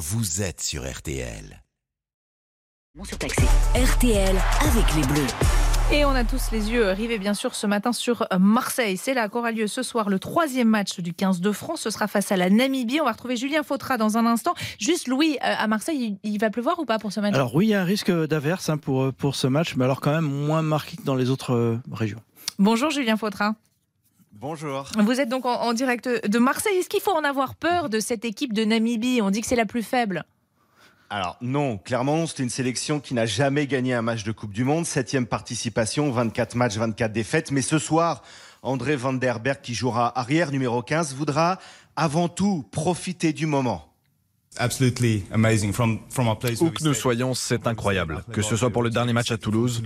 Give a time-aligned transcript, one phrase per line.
[0.00, 1.62] vous êtes sur RTL.
[2.98, 5.26] RTL avec les Bleus.
[5.92, 8.96] Et on a tous les yeux rivés bien sûr ce matin sur Marseille.
[8.96, 11.82] C'est là qu'aura lieu ce soir le troisième match du 15 de France.
[11.82, 12.98] Ce sera face à la Namibie.
[13.02, 14.54] On va retrouver Julien Fautra dans un instant.
[14.78, 17.34] Juste Louis, euh, à Marseille, il va pleuvoir ou pas pour ce match?
[17.34, 20.00] Alors oui, il y a un risque d'averse hein, pour, pour ce match, mais alors
[20.00, 22.22] quand même moins marqué que dans les autres euh, régions.
[22.58, 23.54] Bonjour Julien Fautra.
[24.32, 24.86] Bonjour.
[24.98, 26.76] Vous êtes donc en, en direct de Marseille.
[26.78, 29.20] Est-ce qu'il faut en avoir peur de cette équipe de Namibie?
[29.22, 30.24] On dit que c'est la plus faible.
[31.10, 34.62] Alors non, clairement, c'est une sélection qui n'a jamais gagné un match de Coupe du
[34.62, 34.86] Monde.
[34.86, 37.50] Septième participation, 24 matchs, 24 défaites.
[37.50, 38.22] Mais ce soir,
[38.62, 41.58] André Van Der Berg, qui jouera arrière numéro 15, voudra
[41.96, 43.89] avant tout profiter du moment.
[46.60, 48.24] Où que nous soyons, c'est incroyable.
[48.32, 49.82] Que ce soit pour le dernier match à Toulouse,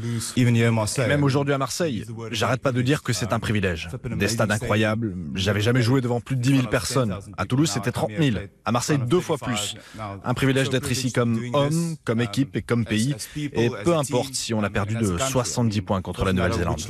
[1.06, 2.04] même aujourd'hui à Marseille.
[2.30, 3.90] J'arrête pas de dire que c'est un privilège.
[4.16, 5.14] Des stades incroyables.
[5.34, 7.14] J'avais jamais joué devant plus de 10 000 personnes.
[7.36, 8.36] À Toulouse, c'était 30 000.
[8.64, 9.76] À Marseille, deux fois plus.
[10.24, 13.14] Un privilège d'être ici comme homme, comme équipe et comme pays.
[13.36, 16.80] Et peu importe si on a perdu de 70 points contre la Nouvelle-Zélande.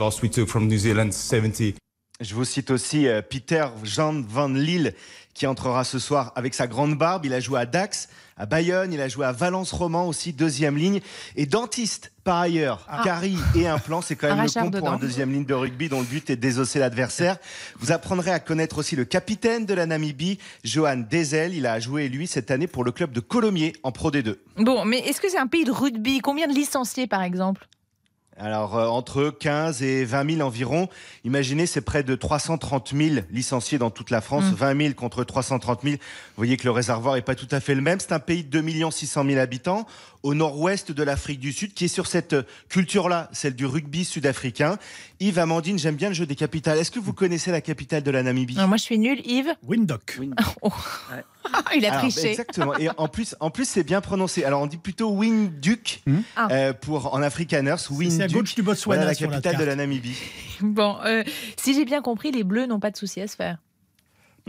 [2.20, 4.94] Je vous cite aussi euh, Peter Jean Van Lille
[5.34, 7.26] qui entrera ce soir avec sa grande barbe.
[7.26, 10.76] Il a joué à Dax, à Bayonne, il a joué à Valence Roman aussi, deuxième
[10.76, 11.00] ligne.
[11.34, 13.00] Et dentiste, par ailleurs, Ah.
[13.02, 15.98] carie et implant, c'est quand même le compte pour un deuxième ligne de rugby dont
[15.98, 17.36] le but est de désosser l'adversaire.
[17.80, 21.52] Vous apprendrez à connaître aussi le capitaine de la Namibie, Johan Dezel.
[21.52, 24.36] Il a joué, lui, cette année pour le club de Colomiers en Pro D2.
[24.58, 26.20] Bon, mais est-ce que c'est un pays de rugby?
[26.20, 27.66] Combien de licenciés par exemple?
[28.36, 30.88] Alors, euh, entre 15 et 20 000 environ.
[31.24, 34.44] Imaginez, c'est près de 330 000 licenciés dans toute la France.
[34.44, 34.54] Mm.
[34.54, 35.94] 20 000 contre 330 000.
[35.94, 36.00] Vous
[36.36, 38.00] voyez que le réservoir est pas tout à fait le même.
[38.00, 39.86] C'est un pays de 2 600 000 habitants
[40.24, 44.04] au nord-ouest de l'Afrique du Sud qui est sur cette euh, culture-là, celle du rugby
[44.04, 44.78] sud-africain.
[45.20, 46.78] Yves Amandine, j'aime bien le jeu des capitales.
[46.78, 48.56] Est-ce que vous connaissez la capitale de la Namibie?
[48.56, 49.54] Alors, Moi je suis nulle, Yves.
[49.62, 50.18] Windhoek.
[51.76, 52.30] Il a Alors, triché.
[52.30, 52.76] Exactement.
[52.78, 54.44] Et en plus, en plus, c'est bien prononcé.
[54.44, 56.02] Alors, on dit plutôt Windhoek
[56.36, 56.48] Ah.
[56.50, 57.76] euh, pour en afrikaners.
[57.78, 58.30] C'est à Windhoek.
[58.32, 59.76] gauche du Botswana Voilà la capitale de la.
[59.76, 60.16] Namibie.
[60.60, 61.22] Bon, euh,
[61.56, 63.58] si j'ai bien compris, les Bleus n'ont pas de soucis à se faire.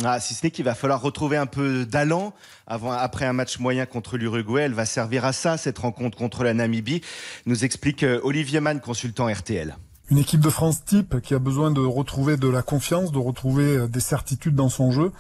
[0.03, 2.33] Ah, si ce n'est qu'il va falloir retrouver un peu d'allant
[2.67, 4.63] après un match moyen contre l'Uruguay.
[4.63, 7.01] Elle va servir à ça, cette rencontre contre la Namibie,
[7.45, 9.78] nous explique euh, Olivier Mann, consultant RTL.
[10.12, 13.78] Une équipe de France type qui a besoin de retrouver de la confiance, de retrouver
[13.78, 15.12] euh, des certitudes dans son jeu,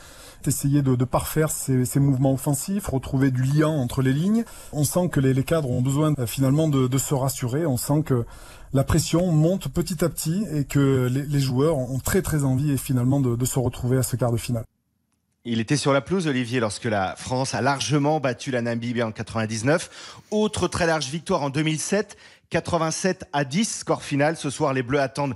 [0.45, 4.43] essayer de, de parfaire ses, ses mouvements offensifs, retrouver du lien entre les lignes.
[4.73, 7.65] On sent que les, les cadres ont besoin euh, finalement de, de se rassurer.
[7.65, 8.25] On sent que
[8.73, 12.71] la pression monte petit à petit et que les, les joueurs ont très très envie
[12.71, 14.65] et finalement de, de se retrouver à ce quart de finale.
[15.47, 19.11] Il était sur la pelouse, Olivier, lorsque la France a largement battu la Namibie en
[19.11, 20.17] 99.
[20.31, 22.17] Autre très large victoire en 2007,
[22.49, 24.37] 87 à 10, score final.
[24.37, 25.35] Ce soir, les Bleus attendent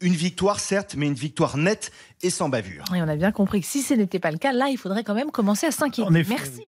[0.00, 1.90] une victoire, certes, mais une victoire nette
[2.22, 2.84] et sans bavure.
[2.94, 5.04] Et on a bien compris que si ce n'était pas le cas, là, il faudrait
[5.04, 6.10] quand même commencer à s'inquiéter.
[6.10, 6.66] Merci.